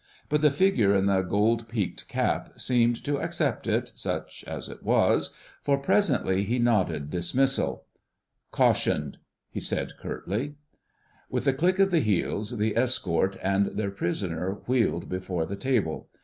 But 0.29 0.41
the 0.41 0.49
figure 0.49 0.95
in 0.95 1.05
the 1.05 1.21
gold 1.21 1.67
peaked 1.69 2.07
cap 2.07 2.53
seemed 2.59 3.03
to 3.03 3.21
accept 3.21 3.67
it, 3.67 3.91
such 3.93 4.43
as 4.47 4.67
it 4.67 4.81
was, 4.81 5.35
for 5.61 5.77
presently 5.77 6.43
he 6.43 6.57
nodded 6.57 7.11
dismissal. 7.11 7.85
"Cautioned," 8.49 9.19
he 9.51 9.59
said 9.59 9.91
curtly. 10.01 10.55
With 11.29 11.45
a 11.45 11.53
click 11.53 11.77
of 11.77 11.91
the 11.91 11.99
heels, 11.99 12.57
the 12.57 12.75
escort 12.75 13.37
and 13.43 13.67
their 13.77 13.91
prisoner 13.91 14.53
wheeled 14.65 15.07
before 15.07 15.45
the 15.45 15.55
table. 15.55 16.09